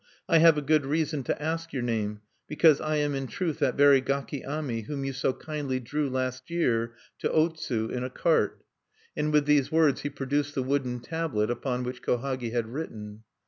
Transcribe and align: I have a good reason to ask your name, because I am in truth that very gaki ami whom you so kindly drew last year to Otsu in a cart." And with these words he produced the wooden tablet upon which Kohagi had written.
I 0.27 0.39
have 0.39 0.57
a 0.57 0.63
good 0.63 0.83
reason 0.83 1.21
to 1.25 1.39
ask 1.39 1.73
your 1.73 1.83
name, 1.83 2.21
because 2.47 2.81
I 2.81 2.95
am 2.95 3.13
in 3.13 3.27
truth 3.27 3.59
that 3.59 3.75
very 3.75 4.01
gaki 4.01 4.43
ami 4.43 4.81
whom 4.81 5.05
you 5.05 5.13
so 5.13 5.31
kindly 5.31 5.79
drew 5.79 6.09
last 6.09 6.49
year 6.49 6.95
to 7.19 7.29
Otsu 7.29 7.91
in 7.91 8.03
a 8.03 8.09
cart." 8.09 8.63
And 9.15 9.31
with 9.31 9.45
these 9.45 9.71
words 9.71 10.01
he 10.01 10.09
produced 10.09 10.55
the 10.55 10.63
wooden 10.63 11.01
tablet 11.01 11.51
upon 11.51 11.83
which 11.83 12.01
Kohagi 12.01 12.49
had 12.51 12.69
written. 12.73 13.25